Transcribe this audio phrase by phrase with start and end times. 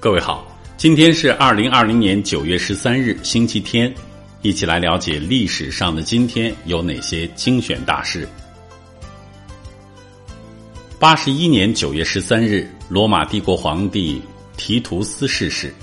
[0.00, 3.92] 各位好，今天是二零二零年九月十三日，星期天，
[4.42, 8.28] 一起来了解历史上的今天有哪些精选大事。
[11.00, 14.22] 八十一年九月十三日，罗马帝国皇帝
[14.56, 15.74] 提图斯逝世。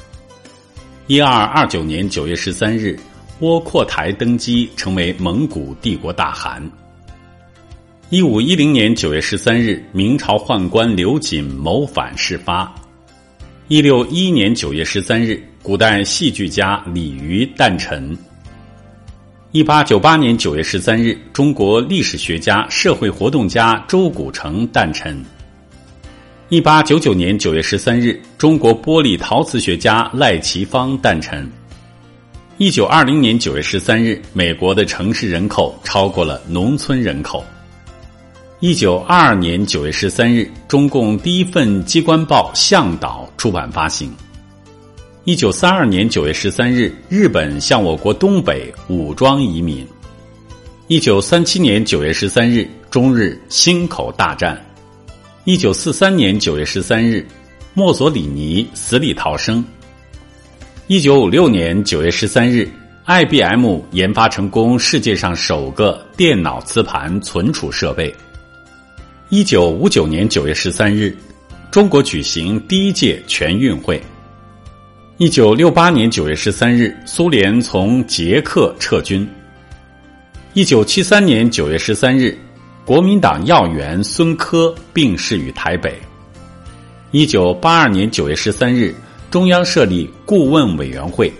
[1.08, 2.98] 一二二九年九月十三日，
[3.42, 6.64] 窝阔台登基，成为蒙古帝国大汗。
[8.10, 12.74] 一五一零年九月十三日，明朝宦官刘瑾谋反事发。
[13.68, 18.16] 一六一一年九月十三日，古代戏剧家李渔诞辰。
[19.54, 25.20] 一八九八年九月十三日，中国历史学家、社会活动家周古城诞辰。
[26.50, 31.52] 一八九九年九月十三日，中国玻璃陶瓷学家赖其芳诞辰。
[32.60, 37.44] 一九二零年九月十三日，美国的城市人口超过了农村人口。
[38.66, 44.12] 一九二二年九月十三日，中共第一份机关报《向导》出版发行。
[45.24, 49.88] 一九三二年九月十三日，日本向我国东北武装移民。
[50.88, 54.60] 一九三七年九月十三日，中日忻口大战。
[55.44, 57.24] 一九四三年九月十三日，
[57.76, 59.64] 墨索里尼死里逃生。
[60.88, 62.68] 一九五六年九月十三日
[63.06, 68.12] ，IBM 研发成功世界上首个电脑磁盘存储设备。
[69.30, 71.18] 一九五九年九月十三日，
[71.72, 74.00] 中国举行第一届全运会。
[75.18, 79.28] 一九六八年九月十三日，苏联从捷克撤军。
[80.54, 82.38] 一九七三年九月十三日，
[82.86, 86.00] 国民党要员孙科病逝于台北。
[87.10, 88.94] 一九八二年九月十三日，
[89.32, 91.34] 中央设立顾问委员会。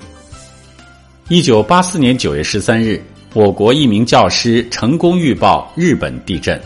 [1.30, 3.00] 一九八四年九月十三日，
[3.36, 6.60] 我国一名教师成功预报日本地震。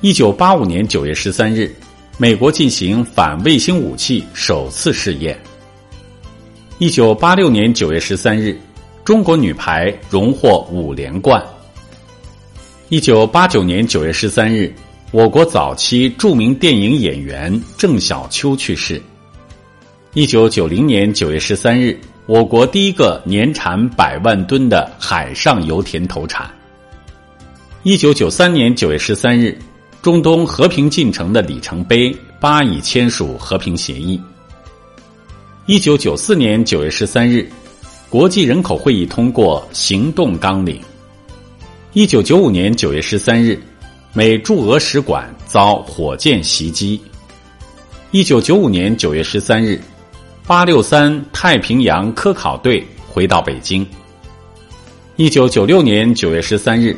[0.00, 1.74] 一九八五年九月十三日，
[2.18, 5.36] 美国进行反卫星武器首次试验。
[6.78, 8.56] 一九八六年九月十三日，
[9.04, 11.44] 中国女排荣获五连冠。
[12.90, 14.72] 一九八九年九月十三日，
[15.10, 19.02] 我国早期著名电影演员郑晓秋去世。
[20.14, 26.48] 一九九零年九月十三日，我国第一个年产百万吨的海上油田投产。
[27.82, 29.58] 一九九三年九月十三日。
[30.00, 34.20] 中东和平进程的里程碑，巴以签署和平协议。
[35.66, 37.50] 一九九四年九月十三日，
[38.08, 40.80] 国际人口会议通过行动纲领。
[41.94, 43.60] 一九九五年九月十三日，
[44.12, 47.00] 美驻俄使馆遭火箭袭击。
[48.12, 49.80] 一九九五年九月十三日，
[50.46, 53.84] 八六三太平洋科考队回到北京。
[55.16, 56.96] 一九九六年九月十三日。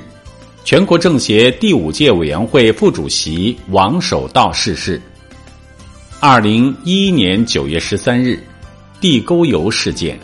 [0.62, 5.00] 全国政协第五届委员会副主席王守道逝世。
[6.20, 8.38] 二零一一年九月十三日，
[9.00, 10.20] 地沟油事件。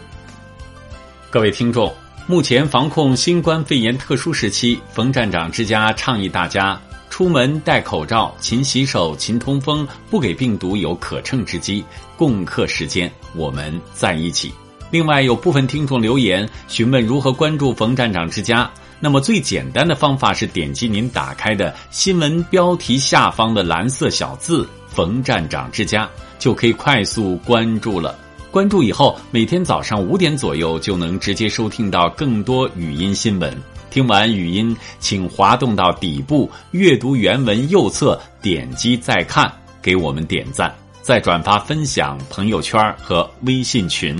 [1.30, 1.92] 各位听众，
[2.26, 11.82] 目前防控新冠肺炎特殊时期，冯站长之家倡议大家出门戴口罩、勤洗手、勤通风，不给病毒有可乘之机。
[12.14, 14.52] 共克时艰，我们在一起。
[14.90, 18.70] 另外，有部分听众留言询问如何关注冯站长之家。
[18.98, 26.08] 那么最简单的方法是点击您打开的新闻标题下方的蓝色小字“冯站长之家”，
[26.38, 28.18] 就可以快速关注了。
[28.50, 33.54] 关注以后，每天早上五点左右就能直接收听到更多语音新闻。
[33.90, 39.52] 听完语音，请滑动到底部阅读原文右侧，点击再看，
[39.82, 44.18] 给我们点赞，再转发分享朋友圈和微信群。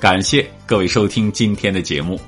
[0.00, 2.18] 感谢各位收听今天的节目。